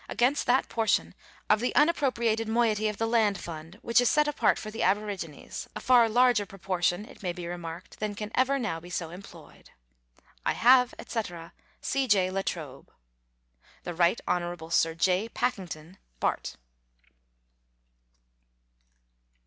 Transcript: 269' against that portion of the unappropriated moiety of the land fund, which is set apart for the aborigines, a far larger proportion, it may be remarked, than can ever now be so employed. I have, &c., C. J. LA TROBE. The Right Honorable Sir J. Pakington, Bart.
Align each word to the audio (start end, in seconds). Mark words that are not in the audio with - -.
269' 0.07 0.15
against 0.23 0.45
that 0.47 0.67
portion 0.67 1.13
of 1.47 1.59
the 1.59 1.75
unappropriated 1.75 2.47
moiety 2.47 2.87
of 2.87 2.97
the 2.97 3.05
land 3.05 3.37
fund, 3.37 3.77
which 3.83 4.01
is 4.01 4.09
set 4.09 4.27
apart 4.27 4.57
for 4.57 4.71
the 4.71 4.81
aborigines, 4.81 5.67
a 5.75 5.79
far 5.79 6.09
larger 6.09 6.43
proportion, 6.43 7.05
it 7.05 7.21
may 7.21 7.31
be 7.31 7.45
remarked, 7.45 7.99
than 7.99 8.15
can 8.15 8.31
ever 8.33 8.57
now 8.57 8.79
be 8.79 8.89
so 8.89 9.11
employed. 9.11 9.69
I 10.43 10.53
have, 10.53 10.95
&c., 11.07 11.21
C. 11.81 12.07
J. 12.07 12.31
LA 12.31 12.41
TROBE. 12.41 12.89
The 13.83 13.93
Right 13.93 14.19
Honorable 14.27 14.71
Sir 14.71 14.95
J. 14.95 15.29
Pakington, 15.29 15.99
Bart. 16.19 16.55